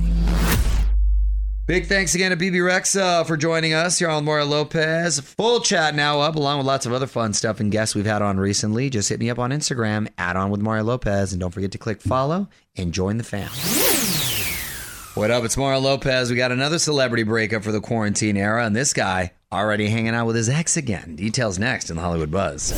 Big 1.69 1.85
thanks 1.85 2.15
again 2.15 2.31
to 2.31 2.37
Bebe 2.39 2.61
Rexha 2.61 3.27
for 3.27 3.37
joining 3.37 3.75
us 3.75 3.99
here 3.99 4.09
on 4.09 4.25
Mario 4.25 4.47
Lopez. 4.47 5.21
Full 5.21 5.61
chat 5.61 5.95
now 5.95 6.19
up, 6.23 6.35
along 6.35 6.57
with 6.57 6.67
lots 6.67 6.87
of 6.87 6.95
other 6.95 7.07
fun 7.07 7.35
stuff 7.35 7.61
and 7.61 7.71
guests 7.71 7.95
we've 7.95 8.07
had 8.07 8.23
on 8.23 8.41
recently. 8.41 8.89
Just 8.89 9.11
hit 9.11 9.21
me 9.21 9.29
up 9.29 9.39
on 9.39 9.51
Instagram, 9.51 10.09
add 10.17 10.35
on 10.35 10.49
with 10.49 10.63
Mario 10.63 10.85
Lopez, 10.85 11.35
and 11.35 11.41
don't 11.41 11.51
forget 11.51 11.71
to 11.73 11.77
click 11.77 12.01
follow 12.01 12.49
and 12.79 12.95
join 12.95 13.19
the 13.19 13.23
fam. 13.23 13.51
What 15.13 15.31
up? 15.31 15.45
It's 15.45 15.59
Mario 15.59 15.81
Lopez. 15.81 16.31
We 16.31 16.39
got 16.39 16.53
another 16.53 16.79
celebrity 16.79 17.25
breakup 17.25 17.63
for 17.63 17.71
the 17.71 17.83
quarantine 17.83 18.39
era, 18.39 18.65
and 18.65 18.75
this 18.75 18.95
guy 18.95 19.33
already 19.53 19.91
hanging 19.91 20.15
out 20.15 20.27
with 20.27 20.37
his 20.37 20.49
ex 20.49 20.79
again. 20.79 21.17
Details 21.17 21.59
next 21.59 21.91
in 21.91 21.97
the 21.97 22.03
Hollywood 22.03 22.31
Buzz. 22.31 22.71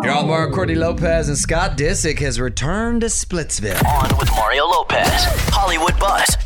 Here 0.00 0.10
on 0.10 0.26
Mario 0.26 0.54
Courtney 0.54 0.74
Lopez 0.74 1.28
and 1.28 1.36
Scott 1.36 1.76
Disick 1.76 2.18
has 2.20 2.40
returned 2.40 3.02
to 3.02 3.08
Splitsville. 3.08 3.84
On 3.84 4.18
with 4.18 4.30
Mario 4.30 4.64
Lopez, 4.64 5.26
Hollywood 5.50 5.98
Buzz. 5.98 6.43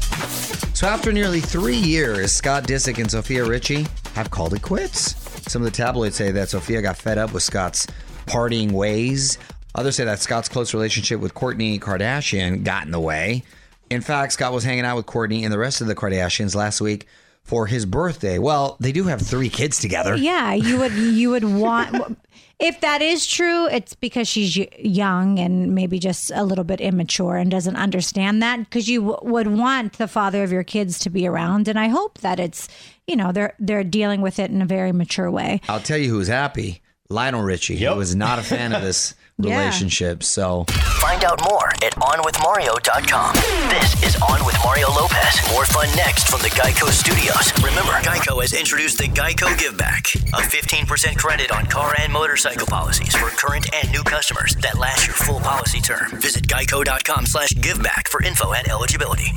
So 0.78 0.86
after 0.86 1.10
nearly 1.10 1.40
three 1.40 1.76
years, 1.76 2.30
Scott 2.30 2.62
Disick 2.62 2.98
and 2.98 3.10
Sofia 3.10 3.44
Richie 3.44 3.84
have 4.14 4.30
called 4.30 4.54
it 4.54 4.62
quits. 4.62 5.16
Some 5.50 5.60
of 5.60 5.64
the 5.64 5.76
tabloids 5.76 6.14
say 6.14 6.30
that 6.30 6.50
Sofia 6.50 6.80
got 6.80 6.96
fed 6.96 7.18
up 7.18 7.32
with 7.32 7.42
Scott's 7.42 7.88
partying 8.26 8.70
ways. 8.70 9.38
Others 9.74 9.96
say 9.96 10.04
that 10.04 10.20
Scott's 10.20 10.48
close 10.48 10.72
relationship 10.72 11.18
with 11.18 11.34
Kourtney 11.34 11.80
Kardashian 11.80 12.62
got 12.62 12.84
in 12.84 12.92
the 12.92 13.00
way. 13.00 13.42
In 13.90 14.00
fact, 14.00 14.34
Scott 14.34 14.52
was 14.52 14.62
hanging 14.62 14.84
out 14.84 14.94
with 14.94 15.06
Kourtney 15.06 15.42
and 15.42 15.52
the 15.52 15.58
rest 15.58 15.80
of 15.80 15.88
the 15.88 15.96
Kardashians 15.96 16.54
last 16.54 16.80
week 16.80 17.08
for 17.48 17.66
his 17.66 17.86
birthday. 17.86 18.38
Well, 18.38 18.76
they 18.78 18.92
do 18.92 19.04
have 19.04 19.22
three 19.22 19.48
kids 19.48 19.80
together. 19.80 20.14
Yeah, 20.14 20.52
you 20.52 20.78
would 20.78 20.92
you 20.92 21.30
would 21.30 21.44
want 21.64 22.18
if 22.58 22.80
that 22.80 23.00
is 23.02 23.26
true, 23.26 23.68
it's 23.68 23.94
because 23.94 24.28
she's 24.28 24.56
young 24.78 25.38
and 25.38 25.74
maybe 25.74 25.98
just 25.98 26.32
a 26.34 26.44
little 26.44 26.64
bit 26.64 26.80
immature 26.80 27.36
and 27.36 27.50
doesn't 27.50 27.76
understand 27.76 28.42
that 28.42 28.58
because 28.58 28.88
you 28.88 29.00
w- 29.00 29.32
would 29.32 29.46
want 29.46 29.94
the 29.94 30.08
father 30.08 30.42
of 30.42 30.50
your 30.50 30.64
kids 30.64 30.98
to 31.00 31.10
be 31.10 31.26
around 31.26 31.68
and 31.68 31.78
I 31.78 31.86
hope 31.88 32.18
that 32.18 32.38
it's 32.38 32.68
you 33.06 33.16
know 33.16 33.32
they're 33.32 33.54
they're 33.58 33.84
dealing 33.84 34.20
with 34.20 34.38
it 34.38 34.50
in 34.50 34.60
a 34.60 34.66
very 34.66 34.92
mature 34.92 35.30
way. 35.30 35.60
I'll 35.68 35.80
tell 35.80 35.98
you 35.98 36.10
who's 36.10 36.28
happy. 36.28 36.82
Lionel 37.08 37.42
Richie, 37.42 37.76
who 37.78 37.94
was 37.94 38.14
not 38.14 38.38
a 38.38 38.42
fan 38.42 38.74
of 38.74 38.82
this 38.82 39.14
Yeah. 39.40 39.58
relationship. 39.60 40.24
So 40.24 40.64
Find 41.00 41.22
out 41.24 41.40
more 41.48 41.68
at 41.84 41.94
onwithmario.com. 41.94 43.34
This 43.70 44.02
is 44.02 44.20
On 44.22 44.44
with 44.44 44.56
Mario 44.64 44.88
Lopez. 44.90 45.40
More 45.52 45.64
fun 45.64 45.88
next 45.94 46.26
from 46.28 46.40
the 46.40 46.48
Geico 46.50 46.88
Studios. 46.90 47.52
Remember, 47.62 47.92
Geico 48.02 48.40
has 48.42 48.52
introduced 48.52 48.98
the 48.98 49.04
Geico 49.04 49.56
Give 49.56 49.76
Back, 49.78 50.12
a 50.34 50.42
15% 50.42 51.16
credit 51.16 51.52
on 51.52 51.66
car 51.66 51.94
and 52.00 52.12
motorcycle 52.12 52.66
policies 52.66 53.14
for 53.14 53.28
current 53.30 53.72
and 53.72 53.90
new 53.92 54.02
customers 54.02 54.56
that 54.56 54.76
last 54.76 55.06
your 55.06 55.14
full 55.14 55.38
policy 55.40 55.80
term. 55.80 56.10
Visit 56.20 56.48
geico.com 56.48 57.26
slash 57.26 57.50
giveback 57.50 58.08
for 58.08 58.20
info 58.24 58.52
and 58.52 58.68
eligibility. 58.68 59.30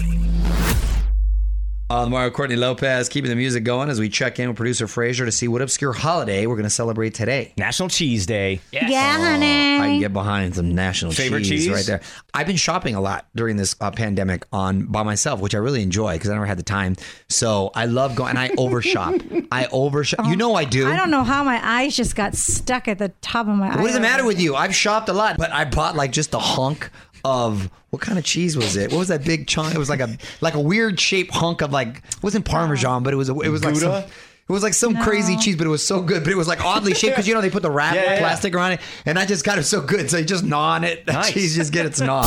On 1.91 2.05
the 2.05 2.09
Mario 2.09 2.29
Courtney 2.29 2.55
Lopez, 2.55 3.09
keeping 3.09 3.29
the 3.29 3.35
music 3.35 3.65
going 3.65 3.89
as 3.89 3.99
we 3.99 4.07
check 4.07 4.39
in 4.39 4.47
with 4.47 4.55
producer 4.55 4.87
Frazier 4.87 5.25
to 5.25 5.31
see 5.31 5.49
what 5.49 5.61
obscure 5.61 5.91
holiday 5.91 6.45
we're 6.45 6.55
going 6.55 6.63
to 6.63 6.69
celebrate 6.69 7.13
today. 7.13 7.53
National 7.57 7.89
Cheese 7.89 8.25
Day. 8.25 8.61
Yeah, 8.71 9.17
honey. 9.17 9.75
I 9.77 9.87
can 9.87 9.99
get 9.99 10.13
behind 10.13 10.55
some 10.55 10.73
national 10.73 11.11
Favorite 11.11 11.41
cheese, 11.41 11.65
cheese? 11.65 11.69
right 11.69 11.85
there. 11.85 12.01
I've 12.33 12.47
been 12.47 12.55
shopping 12.55 12.95
a 12.95 13.01
lot 13.01 13.25
during 13.35 13.57
this 13.57 13.75
uh, 13.81 13.91
pandemic 13.91 14.45
on 14.53 14.85
by 14.85 15.03
myself, 15.03 15.41
which 15.41 15.53
I 15.53 15.57
really 15.57 15.83
enjoy 15.83 16.13
because 16.13 16.29
I 16.29 16.33
never 16.33 16.45
had 16.45 16.57
the 16.57 16.63
time. 16.63 16.95
So 17.27 17.71
I 17.75 17.87
love 17.87 18.15
going 18.15 18.37
and 18.37 18.39
I 18.39 18.51
overshop. 18.57 19.15
I 19.51 19.67
overshop. 19.73 20.27
You 20.27 20.37
know 20.37 20.55
I 20.55 20.63
do. 20.63 20.87
I 20.87 20.95
don't 20.95 21.11
know 21.11 21.25
how 21.25 21.43
my 21.43 21.59
eyes 21.61 21.93
just 21.93 22.15
got 22.15 22.35
stuck 22.35 22.87
at 22.87 22.99
the 22.99 23.09
top 23.19 23.49
of 23.49 23.55
my 23.55 23.67
eye. 23.67 23.75
What 23.75 23.87
is 23.87 23.95
the 23.95 23.99
matter 23.99 24.23
with 24.23 24.39
you? 24.39 24.55
I've 24.55 24.73
shopped 24.73 25.09
a 25.09 25.13
lot, 25.13 25.37
but 25.37 25.51
I 25.51 25.65
bought 25.65 25.97
like 25.97 26.13
just 26.13 26.33
a 26.33 26.39
hunk 26.39 26.89
of 27.23 27.69
what 27.89 28.01
kind 28.01 28.17
of 28.17 28.25
cheese 28.25 28.55
was 28.57 28.75
it? 28.75 28.91
What 28.91 28.99
was 28.99 29.07
that 29.09 29.23
big 29.25 29.47
chunk? 29.47 29.73
It 29.75 29.77
was 29.77 29.89
like 29.89 29.99
a 29.99 30.17
like 30.41 30.53
a 30.53 30.59
weird 30.61 30.99
shaped 30.99 31.33
hunk 31.33 31.61
of 31.61 31.71
like 31.71 31.97
it 31.97 32.23
wasn't 32.23 32.45
Parmesan, 32.45 33.03
but 33.03 33.13
it 33.13 33.17
was 33.17 33.29
it 33.29 33.35
was 33.35 33.63
like 33.63 33.75
some, 33.75 33.91
Gouda? 33.91 34.07
it 34.49 34.51
was 34.51 34.63
like 34.63 34.73
some 34.73 34.95
crazy 35.01 35.37
cheese, 35.37 35.55
but 35.55 35.67
it 35.67 35.69
was 35.69 35.85
so 35.85 36.01
good. 36.01 36.23
But 36.23 36.31
it 36.31 36.37
was 36.37 36.47
like 36.47 36.63
oddly 36.63 36.93
shaped 36.93 37.13
because 37.15 37.27
you 37.27 37.33
know 37.33 37.41
they 37.41 37.49
put 37.49 37.61
the 37.63 37.71
wrap 37.71 37.95
Yeah, 37.95 38.03
yeah, 38.03 38.13
yeah. 38.13 38.19
plastic 38.19 38.55
around 38.55 38.73
it, 38.73 38.81
and 39.05 39.19
I 39.19 39.25
just 39.25 39.43
got 39.45 39.57
it 39.57 39.63
so 39.63 39.81
good. 39.81 40.09
So 40.09 40.17
you 40.17 40.25
just 40.25 40.43
gnaw 40.43 40.75
on 40.75 40.83
it. 40.83 41.05
The 41.05 41.13
Nice. 41.13 41.31
cheese 41.33 41.55
just 41.55 41.71
get 41.73 41.85
its 41.85 41.99
gnaw. 42.01 42.23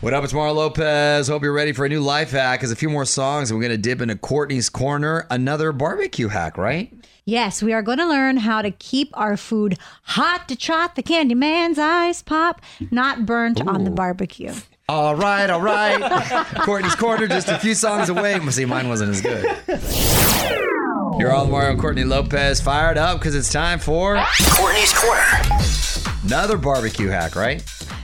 What 0.00 0.14
up? 0.14 0.24
It's 0.24 0.32
Mario 0.32 0.54
Lopez. 0.54 1.28
Hope 1.28 1.42
you're 1.42 1.52
ready 1.52 1.72
for 1.72 1.84
a 1.84 1.88
new 1.88 2.00
life 2.00 2.30
hack. 2.30 2.62
As 2.62 2.70
a 2.70 2.76
few 2.76 2.88
more 2.88 3.04
songs, 3.04 3.50
and 3.50 3.58
we're 3.58 3.64
gonna 3.64 3.76
dip 3.76 4.00
into 4.00 4.16
Courtney's 4.16 4.70
corner, 4.70 5.26
another 5.28 5.72
barbecue 5.72 6.28
hack, 6.28 6.56
right? 6.56 6.90
Yes, 7.26 7.62
we 7.62 7.74
are 7.74 7.82
going 7.82 7.98
to 7.98 8.08
learn 8.08 8.38
how 8.38 8.62
to 8.62 8.70
keep 8.70 9.10
our 9.12 9.36
food 9.36 9.78
hot 10.02 10.48
to 10.48 10.56
trot 10.56 10.96
the 10.96 11.02
candy 11.02 11.34
man's 11.34 11.78
eyes 11.78 12.22
pop, 12.22 12.62
not 12.90 13.26
burnt 13.26 13.60
on 13.68 13.84
the 13.84 13.90
barbecue. 13.90 14.52
All 14.88 15.14
right, 15.14 15.48
all 15.50 15.60
right. 15.60 16.46
Courtney's 16.62 16.96
Corner, 16.96 17.28
just 17.28 17.48
a 17.48 17.58
few 17.58 17.74
songs 17.74 18.08
away. 18.08 18.40
See, 18.50 18.64
mine 18.64 18.88
wasn't 18.88 19.10
as 19.10 19.20
good. 19.20 19.44
You're 21.20 21.30
all 21.30 21.46
Mario 21.46 21.72
and 21.72 21.80
Courtney 21.80 22.04
Lopez 22.04 22.60
fired 22.60 22.96
up 22.96 23.20
because 23.20 23.34
it's 23.34 23.52
time 23.52 23.78
for 23.78 24.16
Courtney's 24.56 24.92
Corner. 24.94 25.22
another 26.24 26.56
barbecue 26.56 27.08
hack, 27.08 27.36
right? 27.36 27.62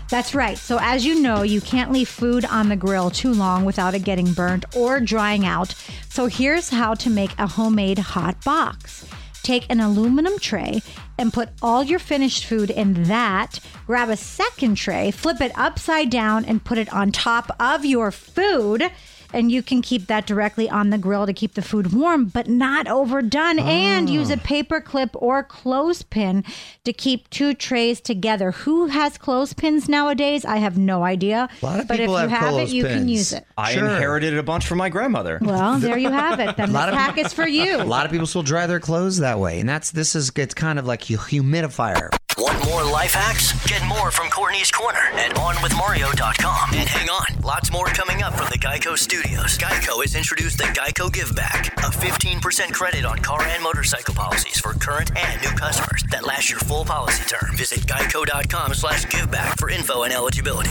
That's 0.08 0.34
right. 0.34 0.56
So, 0.56 0.78
as 0.80 1.04
you 1.04 1.20
know, 1.20 1.42
you 1.42 1.60
can't 1.60 1.90
leave 1.90 2.08
food 2.08 2.44
on 2.44 2.68
the 2.68 2.76
grill 2.76 3.10
too 3.10 3.32
long 3.32 3.64
without 3.64 3.94
it 3.94 4.04
getting 4.04 4.32
burnt 4.32 4.64
or 4.76 5.00
drying 5.00 5.44
out. 5.44 5.74
So, 6.08 6.26
here's 6.26 6.68
how 6.68 6.94
to 6.94 7.10
make 7.10 7.36
a 7.38 7.46
homemade 7.46 7.98
hot 7.98 8.42
box. 8.44 9.06
Take 9.42 9.66
an 9.68 9.80
aluminum 9.80 10.38
tray 10.38 10.80
and 11.18 11.32
put 11.32 11.50
all 11.60 11.82
your 11.82 11.98
finished 11.98 12.46
food 12.46 12.70
in 12.70 13.04
that. 13.04 13.60
Grab 13.86 14.08
a 14.08 14.16
second 14.16 14.76
tray, 14.76 15.10
flip 15.10 15.40
it 15.40 15.52
upside 15.56 16.10
down, 16.10 16.44
and 16.44 16.64
put 16.64 16.78
it 16.78 16.92
on 16.92 17.12
top 17.12 17.54
of 17.60 17.84
your 17.84 18.10
food. 18.10 18.90
And 19.36 19.52
you 19.52 19.62
can 19.62 19.82
keep 19.82 20.06
that 20.06 20.26
directly 20.26 20.70
on 20.70 20.88
the 20.88 20.96
grill 20.96 21.26
to 21.26 21.34
keep 21.34 21.52
the 21.52 21.60
food 21.60 21.92
warm, 21.92 22.24
but 22.24 22.48
not 22.48 22.88
overdone. 22.88 23.58
And 23.58 24.08
ah. 24.08 24.12
use 24.12 24.30
a 24.30 24.38
paper 24.38 24.80
clip 24.80 25.10
or 25.12 25.42
clothespin 25.42 26.42
to 26.84 26.92
keep 26.94 27.28
two 27.28 27.52
trays 27.52 28.00
together. 28.00 28.52
Who 28.52 28.86
has 28.86 29.18
clothespins 29.18 29.90
nowadays? 29.90 30.46
I 30.46 30.56
have 30.56 30.78
no 30.78 31.04
idea. 31.04 31.50
A 31.62 31.66
lot 31.66 31.80
of 31.80 31.86
but 31.86 31.98
people 31.98 32.16
if 32.16 32.22
you 32.22 32.28
have 32.30 32.54
have 32.54 32.60
it, 32.60 32.70
you 32.70 32.84
can 32.84 33.08
use 33.08 33.34
it. 33.34 33.44
I 33.58 33.74
Sure. 33.74 33.86
inherited 33.86 34.38
a 34.38 34.42
bunch 34.42 34.66
from 34.66 34.78
my 34.78 34.88
grandmother. 34.88 35.38
Well, 35.42 35.78
there 35.80 35.98
you 35.98 36.10
have 36.10 36.40
it. 36.40 36.56
Then 36.56 36.68
the 36.68 36.74
lot 36.74 36.88
of 36.88 36.94
pack 36.94 37.18
is 37.18 37.34
for 37.34 37.46
you. 37.46 37.76
A 37.76 37.84
lot 37.84 38.06
of 38.06 38.12
people 38.12 38.26
still 38.26 38.42
dry 38.42 38.66
their 38.66 38.80
clothes 38.80 39.18
that 39.18 39.38
way, 39.38 39.60
and 39.60 39.68
that's 39.68 39.90
this 39.90 40.16
is 40.16 40.32
it's 40.36 40.54
kind 40.54 40.78
of 40.78 40.86
like 40.86 41.02
a 41.10 41.14
humidifier. 41.14 42.08
Want 42.38 42.62
more 42.66 42.84
life 42.84 43.14
hacks? 43.14 43.54
Get 43.66 43.82
more 43.86 44.10
from 44.10 44.28
Courtney's 44.28 44.70
Corner 44.70 45.00
at 45.14 45.34
OnWithMario.com. 45.36 46.74
And 46.74 46.86
hang 46.86 47.08
on, 47.08 47.40
lots 47.42 47.72
more 47.72 47.86
coming 47.86 48.22
up 48.22 48.34
from 48.34 48.48
the 48.50 48.58
Geico 48.58 48.98
Studios. 48.98 49.56
Geico 49.56 50.02
has 50.02 50.14
introduced 50.14 50.58
the 50.58 50.64
Geico 50.64 51.10
Give 51.10 51.34
Back, 51.34 51.68
a 51.78 51.90
15% 51.90 52.74
credit 52.74 53.06
on 53.06 53.20
car 53.20 53.40
and 53.40 53.62
motorcycle 53.62 54.14
policies 54.14 54.60
for 54.60 54.74
current 54.74 55.16
and 55.16 55.40
new 55.40 55.48
customers 55.56 56.04
that 56.10 56.26
last 56.26 56.50
your 56.50 56.60
full 56.60 56.84
policy 56.84 57.24
term. 57.24 57.56
Visit 57.56 57.80
geico.com 57.80 58.74
slash 58.74 59.06
giveback 59.06 59.58
for 59.58 59.70
info 59.70 60.02
and 60.02 60.12
eligibility. 60.12 60.70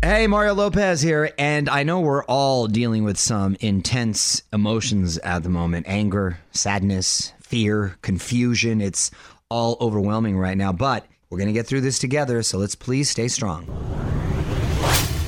Hey, 0.00 0.26
Mario 0.26 0.54
Lopez 0.54 1.02
here, 1.02 1.30
and 1.36 1.68
I 1.68 1.82
know 1.82 2.00
we're 2.00 2.24
all 2.24 2.68
dealing 2.68 3.04
with 3.04 3.18
some 3.18 3.56
intense 3.60 4.42
emotions 4.50 5.18
at 5.18 5.42
the 5.42 5.50
moment 5.50 5.84
anger, 5.88 6.38
sadness, 6.52 7.34
fear, 7.42 7.96
confusion. 8.00 8.80
It's 8.80 9.10
all 9.52 9.76
overwhelming 9.82 10.38
right 10.38 10.56
now, 10.56 10.72
but 10.72 11.06
we're 11.28 11.36
going 11.36 11.48
to 11.48 11.52
get 11.52 11.66
through 11.66 11.82
this 11.82 11.98
together, 11.98 12.42
so 12.42 12.56
let's 12.56 12.74
please 12.74 13.10
stay 13.10 13.28
strong. 13.28 13.66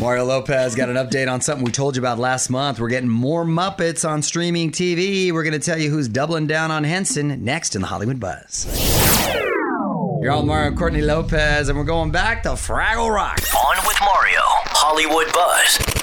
Mario 0.01 0.25
Lopez 0.25 0.75
got 0.75 0.89
an 0.89 0.97
update 0.97 1.31
on 1.31 1.43
something 1.43 1.63
we 1.65 1.71
told 1.71 1.95
you 1.95 2.01
about 2.01 2.19
last 2.19 2.49
month. 2.49 2.81
We're 2.81 2.89
getting 2.89 3.09
more 3.09 3.45
Muppets 3.45 4.09
on 4.09 4.23
streaming 4.23 4.71
TV. 4.71 5.31
We're 5.31 5.45
going 5.45 5.53
to 5.53 5.59
tell 5.59 5.79
you 5.79 5.91
who's 5.91 6.09
doubling 6.09 6.47
down 6.47 6.71
on 6.71 6.85
Henson 6.85 7.45
next 7.45 7.77
in 7.77 7.83
the 7.83 7.87
Hollywood 7.87 8.19
Buzz. 8.19 8.67
You're 10.23 10.33
all 10.33 10.43
Mario 10.43 10.75
Courtney 10.75 11.03
Lopez, 11.03 11.69
and 11.69 11.77
we're 11.79 11.85
going 11.85 12.11
back 12.11 12.43
to 12.45 12.51
Fraggle 12.51 13.15
Rock. 13.15 13.41
On 13.55 13.87
with 13.87 13.99
Mario, 14.01 14.41
Hollywood 14.41 15.31
Buzz. 15.35 15.94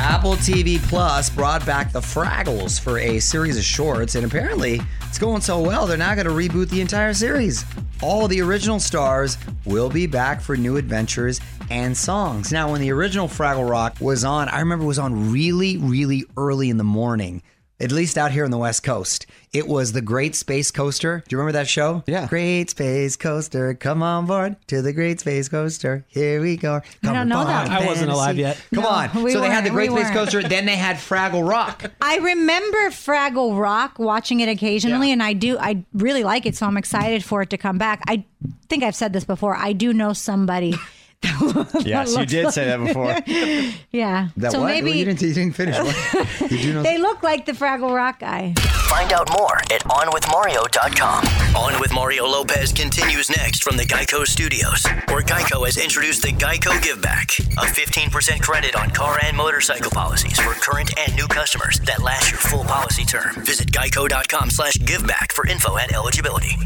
Apple 0.00 0.34
TV 0.34 0.78
Plus 0.88 1.28
brought 1.28 1.66
back 1.66 1.90
the 1.90 2.00
Fraggles 2.00 2.78
for 2.80 3.00
a 3.00 3.18
series 3.18 3.58
of 3.58 3.64
shorts, 3.64 4.14
and 4.14 4.24
apparently 4.24 4.80
it's 5.08 5.18
going 5.18 5.40
so 5.40 5.60
well, 5.60 5.88
they're 5.88 5.96
now 5.96 6.14
going 6.14 6.26
to 6.28 6.32
reboot 6.32 6.68
the 6.68 6.80
entire 6.80 7.12
series. 7.12 7.64
All 8.00 8.28
the 8.28 8.40
original 8.40 8.78
stars 8.78 9.36
will 9.64 9.90
be 9.90 10.06
back 10.06 10.40
for 10.40 10.56
new 10.56 10.76
adventures 10.76 11.40
and 11.68 11.96
songs. 11.96 12.52
Now, 12.52 12.70
when 12.70 12.80
the 12.80 12.92
original 12.92 13.26
Fraggle 13.26 13.68
Rock 13.68 13.96
was 14.00 14.22
on, 14.22 14.48
I 14.48 14.60
remember 14.60 14.84
it 14.84 14.88
was 14.88 15.00
on 15.00 15.32
really, 15.32 15.78
really 15.78 16.24
early 16.36 16.70
in 16.70 16.76
the 16.76 16.84
morning. 16.84 17.42
At 17.80 17.92
least 17.92 18.18
out 18.18 18.32
here 18.32 18.44
on 18.44 18.50
the 18.50 18.58
West 18.58 18.82
Coast. 18.82 19.26
It 19.52 19.68
was 19.68 19.92
the 19.92 20.00
Great 20.00 20.34
Space 20.34 20.72
Coaster. 20.72 21.22
Do 21.28 21.34
you 21.34 21.38
remember 21.38 21.52
that 21.58 21.68
show? 21.68 22.02
Yeah. 22.08 22.26
Great 22.26 22.70
Space 22.70 23.16
Coaster, 23.16 23.72
come 23.74 24.02
on 24.02 24.26
board 24.26 24.56
to 24.66 24.82
the 24.82 24.92
Great 24.92 25.20
Space 25.20 25.48
Coaster. 25.48 26.04
Here 26.08 26.40
we 26.40 26.56
go. 26.56 26.80
Come 27.04 27.14
don't 27.14 27.28
know 27.28 27.38
on, 27.38 27.46
that. 27.46 27.70
I 27.70 27.86
wasn't 27.86 28.10
alive 28.10 28.36
yet. 28.36 28.60
Come 28.74 28.82
No, 28.82 28.88
on. 28.90 29.22
we 29.22 29.30
so 29.32 29.40
they 29.40 29.48
had 29.48 29.64
the. 29.64 29.70
Great 29.70 29.90
We 29.92 29.96
Space 30.00 30.14
weren't. 30.14 30.30
Coaster, 30.32 30.42
then 30.42 30.66
they 30.66 30.74
had 30.76 30.96
Fraggle 30.96 31.48
Rock. 31.48 31.84
I 32.00 32.16
remember 32.18 32.90
Fraggle 32.90 33.58
Rock 33.58 33.98
watching 34.00 34.40
it 34.40 34.48
occasionally, 34.48 35.12
and 35.12 35.22
I 35.22 35.32
do. 35.34 35.56
I 35.58 35.84
really 35.94 36.24
like 36.24 36.46
it, 36.46 36.56
so 36.56 36.66
I'm 36.66 36.76
excited 36.76 37.22
for 37.24 37.42
it 37.42 37.50
to 37.50 37.58
come 37.58 37.78
back. 37.78 38.02
I 38.08 38.24
think 38.68 38.82
I've 38.82 38.96
said 38.96 39.12
this 39.12 39.24
before. 39.24 39.54
I 39.56 39.72
do 39.72 39.92
know 39.92 40.12
somebody. 40.12 40.74
Yes, 41.84 42.16
you 42.16 42.26
did 42.26 42.52
say 42.52 42.64
that 42.66 42.78
before. 42.78 43.14
Yeah. 43.90 44.28
That 44.36 44.52
so 44.52 44.60
what? 44.60 44.66
maybe 44.66 44.92
you, 44.92 45.04
didn't, 45.06 45.22
you 45.22 45.32
didn't 45.32 45.54
finish. 45.56 45.76
What? 45.78 46.26
You 46.50 46.58
do 46.58 46.72
know. 46.74 46.82
they 46.82 46.98
look 46.98 47.22
like 47.22 47.46
the 47.46 47.52
Fraggle 47.52 47.94
Rock 47.94 48.20
guy. 48.20 48.54
Find 48.88 49.12
out 49.12 49.30
more 49.32 49.56
at 49.72 49.82
OnWithMario.com. 49.84 51.24
On 51.56 51.80
with 51.80 51.92
Mario 51.92 52.26
Lopez 52.26 52.72
continues 52.72 53.30
next 53.30 53.62
from 53.62 53.76
the 53.76 53.84
Geico 53.84 54.26
Studios, 54.26 54.84
where 55.08 55.22
Geico 55.22 55.64
has 55.64 55.76
introduced 55.78 56.22
the 56.22 56.32
Geico 56.32 56.80
Give 56.82 57.00
Back, 57.00 57.30
a 57.38 57.66
15% 57.66 58.40
credit 58.42 58.76
on 58.76 58.90
car 58.90 59.18
and 59.24 59.36
motorcycle 59.36 59.90
policies 59.90 60.38
for 60.38 60.52
current 60.52 60.92
and 60.98 61.14
new 61.16 61.26
customers 61.26 61.80
that 61.80 62.02
last 62.02 62.30
your 62.30 62.38
full 62.38 62.64
policy 62.64 63.04
term. 63.04 63.34
Visit 63.44 63.72
geico.com 63.72 64.50
slash 64.50 64.74
giveback 64.74 65.32
for 65.32 65.46
info 65.46 65.76
and 65.76 65.92
eligibility. 65.92 66.56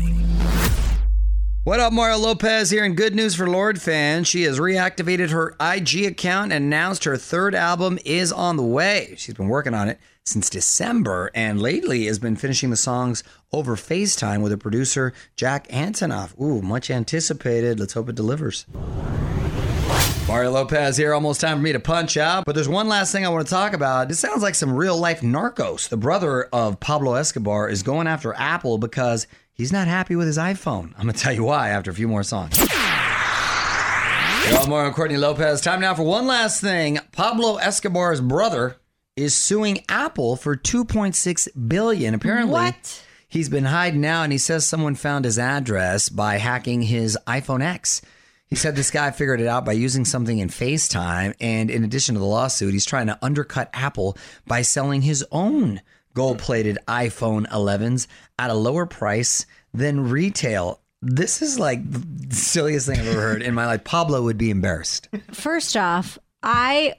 What 1.64 1.78
up, 1.78 1.92
Mario 1.92 2.18
Lopez 2.18 2.70
here, 2.70 2.82
and 2.82 2.96
good 2.96 3.14
news 3.14 3.36
for 3.36 3.48
Lorde 3.48 3.80
fans. 3.80 4.26
She 4.26 4.42
has 4.42 4.58
reactivated 4.58 5.30
her 5.30 5.54
IG 5.60 6.06
account 6.06 6.52
and 6.52 6.64
announced 6.64 7.04
her 7.04 7.16
third 7.16 7.54
album 7.54 8.00
is 8.04 8.32
on 8.32 8.56
the 8.56 8.64
way. 8.64 9.14
She's 9.16 9.36
been 9.36 9.46
working 9.46 9.72
on 9.72 9.88
it 9.88 10.00
since 10.24 10.50
December 10.50 11.30
and 11.36 11.62
lately 11.62 12.06
has 12.06 12.18
been 12.18 12.34
finishing 12.34 12.70
the 12.70 12.76
songs 12.76 13.22
over 13.52 13.76
FaceTime 13.76 14.42
with 14.42 14.50
her 14.50 14.58
producer, 14.58 15.12
Jack 15.36 15.68
Antonoff. 15.68 16.36
Ooh, 16.40 16.62
much 16.62 16.90
anticipated. 16.90 17.78
Let's 17.78 17.92
hope 17.92 18.08
it 18.08 18.16
delivers. 18.16 18.66
Mario 20.32 20.50
Lopez 20.52 20.96
here. 20.96 21.12
Almost 21.12 21.42
time 21.42 21.58
for 21.58 21.62
me 21.62 21.72
to 21.72 21.78
punch 21.78 22.16
out. 22.16 22.46
But 22.46 22.54
there's 22.54 22.66
one 22.66 22.88
last 22.88 23.12
thing 23.12 23.26
I 23.26 23.28
want 23.28 23.46
to 23.46 23.50
talk 23.50 23.74
about. 23.74 24.08
This 24.08 24.18
sounds 24.18 24.42
like 24.42 24.54
some 24.54 24.72
real 24.72 24.96
life 24.96 25.20
narcos. 25.20 25.90
The 25.90 25.98
brother 25.98 26.44
of 26.54 26.80
Pablo 26.80 27.12
Escobar 27.16 27.68
is 27.68 27.82
going 27.82 28.06
after 28.06 28.32
Apple 28.32 28.78
because 28.78 29.26
he's 29.52 29.70
not 29.74 29.88
happy 29.88 30.16
with 30.16 30.26
his 30.26 30.38
iPhone. 30.38 30.94
I'm 30.96 31.02
going 31.02 31.12
to 31.12 31.20
tell 31.20 31.34
you 31.34 31.44
why 31.44 31.68
after 31.68 31.90
a 31.90 31.94
few 31.94 32.08
more 32.08 32.22
songs. 32.22 32.56
Well, 34.50 34.66
Mario 34.68 34.86
and 34.86 34.94
Courtney 34.96 35.18
Lopez. 35.18 35.60
Time 35.60 35.82
now 35.82 35.92
for 35.94 36.02
one 36.02 36.26
last 36.26 36.62
thing. 36.62 36.98
Pablo 37.12 37.56
Escobar's 37.58 38.22
brother 38.22 38.76
is 39.16 39.36
suing 39.36 39.84
Apple 39.90 40.36
for 40.36 40.56
2.6 40.56 41.68
billion. 41.68 42.14
Apparently, 42.14 42.50
What? 42.54 43.04
he's 43.28 43.50
been 43.50 43.64
hiding 43.66 44.06
out, 44.06 44.22
and 44.22 44.32
he 44.32 44.38
says 44.38 44.66
someone 44.66 44.94
found 44.94 45.26
his 45.26 45.38
address 45.38 46.08
by 46.08 46.38
hacking 46.38 46.80
his 46.80 47.18
iPhone 47.26 47.62
X. 47.62 48.00
He 48.52 48.56
said 48.56 48.76
this 48.76 48.90
guy 48.90 49.10
figured 49.12 49.40
it 49.40 49.46
out 49.46 49.64
by 49.64 49.72
using 49.72 50.04
something 50.04 50.36
in 50.36 50.48
FaceTime. 50.48 51.32
And 51.40 51.70
in 51.70 51.84
addition 51.84 52.16
to 52.16 52.18
the 52.18 52.26
lawsuit, 52.26 52.74
he's 52.74 52.84
trying 52.84 53.06
to 53.06 53.18
undercut 53.22 53.70
Apple 53.72 54.18
by 54.46 54.60
selling 54.60 55.00
his 55.00 55.24
own 55.32 55.80
gold 56.12 56.38
plated 56.38 56.76
iPhone 56.86 57.48
11s 57.48 58.08
at 58.38 58.50
a 58.50 58.54
lower 58.54 58.84
price 58.84 59.46
than 59.72 60.10
retail. 60.10 60.82
This 61.00 61.40
is 61.40 61.58
like 61.58 61.80
the 61.90 62.34
silliest 62.36 62.88
thing 62.88 63.00
I've 63.00 63.08
ever 63.08 63.22
heard 63.22 63.40
in 63.40 63.54
my 63.54 63.64
life. 63.64 63.84
Pablo 63.84 64.20
would 64.20 64.36
be 64.36 64.50
embarrassed. 64.50 65.08
First 65.30 65.74
off, 65.74 66.18
I 66.42 66.96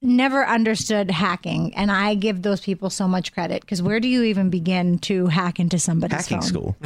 never 0.00 0.46
understood 0.46 1.10
hacking, 1.10 1.74
and 1.74 1.90
I 1.90 2.14
give 2.14 2.42
those 2.42 2.60
people 2.60 2.88
so 2.88 3.08
much 3.08 3.32
credit 3.32 3.62
because 3.62 3.82
where 3.82 3.98
do 3.98 4.06
you 4.06 4.22
even 4.22 4.48
begin 4.48 5.00
to 5.00 5.26
hack 5.26 5.58
into 5.58 5.80
somebody's 5.80 6.18
Hacking 6.18 6.40
phone? 6.40 6.48
school. 6.48 6.76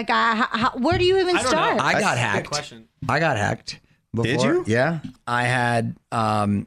Like, 0.00 0.10
I, 0.10 0.34
how, 0.34 0.46
how- 0.50 0.78
where 0.78 0.96
do 0.98 1.04
you 1.04 1.18
even 1.18 1.36
I 1.36 1.42
start? 1.42 1.76
know. 1.76 1.82
I 1.84 1.92
got 1.92 2.00
That's 2.00 2.10
good 2.14 2.18
hacked. 2.18 2.46
question. 2.48 2.88
I 3.08 3.18
got 3.20 3.36
hacked. 3.36 3.80
Before. 4.14 4.24
Did 4.24 4.42
you? 4.42 4.64
Yeah. 4.66 5.00
I 5.26 5.44
had 5.44 5.96
um, 6.10 6.66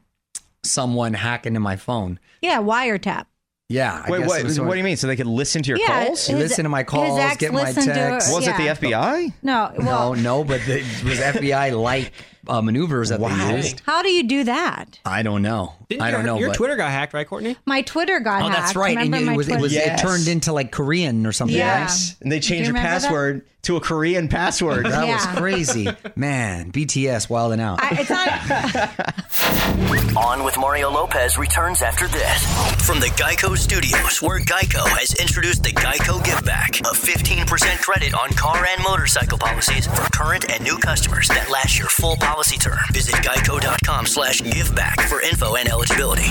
someone 0.64 1.14
hack 1.14 1.46
into 1.46 1.60
my 1.60 1.76
phone. 1.76 2.20
yeah, 2.42 2.60
wiretap. 2.60 3.26
Yeah. 3.70 4.04
I 4.06 4.12
Wait, 4.12 4.20
guess 4.20 4.58
what, 4.60 4.68
what 4.68 4.74
do 4.74 4.78
you 4.78 4.84
mean? 4.84 4.98
So 4.98 5.08
they 5.08 5.16
could 5.16 5.26
listen 5.28 5.64
to 5.64 5.70
your 5.70 5.80
Yeah, 5.80 6.06
calls? 6.06 6.28
They 6.28 6.34
His- 6.34 6.42
listen 6.44 6.64
to 6.64 6.70
my 6.70 6.84
calls, 6.84 7.18
get 7.38 7.52
my 7.52 7.64
listened 7.64 7.88
her- 7.88 7.94
texts. 7.94 8.32
Was 8.34 8.46
yeah. 8.46 8.54
it 8.62 8.80
the 8.80 8.88
FBI? 8.88 9.34
No, 9.42 9.72
well, 9.80 10.16
No, 10.16 10.22
no, 10.22 10.44
but 10.44 10.62
it 10.68 10.84
was 11.04 11.20
FBI 11.20 11.78
like 11.82 12.12
uh, 12.48 12.62
maneuvers 12.62 13.10
that 13.10 13.20
Wow. 13.20 13.30
they 13.50 13.58
used. 13.58 13.82
how 13.86 14.02
do 14.04 14.10
you 14.10 14.24
do 14.28 14.44
that? 14.46 15.00
I 15.06 15.24
don't 15.24 15.42
know. 15.42 15.74
Didn't 15.90 16.02
I 16.02 16.12
don't 16.12 16.26
your, 16.26 16.34
know. 16.34 16.40
Your 16.40 16.50
but- 16.50 16.58
Twitter 16.58 16.76
got 16.76 16.92
hacked, 16.92 17.14
right, 17.14 17.28
Courtney? 17.28 17.56
My 17.66 17.82
Twitter 17.82 18.20
got 18.20 18.42
Oh, 18.42 18.48
hacked. 18.48 18.60
that's 18.60 18.76
right. 18.76 18.98
And 18.98 19.06
Remember 19.06 19.24
it 19.24 19.32
my 19.32 19.38
was, 19.38 19.48
it 19.48 19.52
Twitter? 19.52 19.62
was 19.64 19.74
Yes. 19.74 20.00
it 20.00 20.06
turned 20.06 20.28
into 20.28 20.52
like 20.54 20.72
Korean 20.72 21.26
or 21.26 21.32
something. 21.32 21.56
Yeah. 21.58 21.72
right? 21.74 21.80
Yes. 21.82 22.16
And 22.22 22.32
they 22.32 22.40
Do 22.40 22.46
you 22.46 22.50
changed 22.50 22.68
your 22.68 22.74
remember 22.76 22.90
that? 23.00 23.02
password 23.04 23.46
to 23.64 23.78
a 23.78 23.80
Korean 23.82 24.28
password. 24.28 24.86
That 24.88 25.08
Yeah. 25.08 25.14
was 25.16 25.26
crazy, 25.40 25.88
man. 26.18 26.72
BTS 26.72 27.30
wilding 27.30 27.62
out. 27.62 27.80
I, 27.82 27.98
it's 28.02 28.10
not. 28.10 29.14
On 30.18 30.44
with 30.44 30.58
Mario 30.58 30.90
Lopez 30.92 31.38
returns 31.38 31.82
after 31.82 32.08
this. 32.08 32.44
From 32.86 33.00
the 33.00 33.08
Geico 33.08 33.58
Studios, 33.58 34.22
where 34.22 34.40
Geico 34.40 34.86
has 35.00 35.14
introduced 35.16 35.64
the 35.64 35.72
Geico 35.72 36.24
Give 36.24 36.43
Back, 36.74 36.92
a 36.92 36.96
15% 36.96 37.82
credit 37.82 38.14
on 38.14 38.30
car 38.32 38.66
and 38.66 38.84
motorcycle 38.84 39.38
policies 39.38 39.86
for 39.88 40.10
current 40.12 40.50
and 40.52 40.64
new 40.64 40.78
customers 40.78 41.28
that 41.28 41.50
last 41.52 41.78
your 41.78 41.88
full 41.88 42.16
policy 42.16 42.58
term. 42.58 42.80
Visit 42.92 43.16
geico.com 43.16 44.06
slash 44.06 44.42
giveback 44.42 45.02
for 45.08 45.22
info 45.22 45.56
and 45.56 45.68
eligibility. 45.70 46.30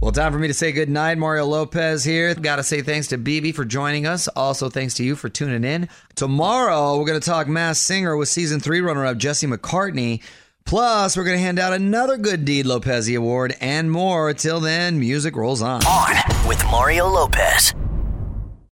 Well, 0.00 0.12
time 0.12 0.32
for 0.32 0.38
me 0.38 0.48
to 0.48 0.54
say 0.54 0.72
good 0.72 0.90
night. 0.90 1.18
Mario 1.18 1.46
Lopez 1.46 2.04
here. 2.04 2.34
Got 2.34 2.56
to 2.56 2.62
say 2.62 2.82
thanks 2.82 3.08
to 3.08 3.18
Bebe 3.18 3.52
for 3.52 3.64
joining 3.64 4.06
us. 4.06 4.28
Also, 4.28 4.68
thanks 4.68 4.94
to 4.94 5.04
you 5.04 5.16
for 5.16 5.28
tuning 5.28 5.64
in. 5.64 5.88
Tomorrow, 6.14 6.98
we're 6.98 7.06
going 7.06 7.20
to 7.20 7.26
talk 7.26 7.48
Masked 7.48 7.84
Singer 7.84 8.16
with 8.16 8.28
season 8.28 8.60
three 8.60 8.80
runner 8.80 9.06
up 9.06 9.16
Jesse 9.16 9.46
McCartney. 9.46 10.22
Plus, 10.66 11.16
we're 11.16 11.24
going 11.24 11.36
to 11.36 11.42
hand 11.42 11.58
out 11.58 11.72
another 11.72 12.16
Good 12.16 12.44
Deed 12.44 12.66
Lopez 12.66 13.08
Award 13.14 13.54
and 13.60 13.90
more. 13.90 14.32
Till 14.34 14.60
then, 14.60 14.98
music 14.98 15.36
rolls 15.36 15.62
on. 15.62 15.84
On 15.86 16.48
with 16.48 16.62
Mario 16.64 17.06
Lopez. 17.06 17.74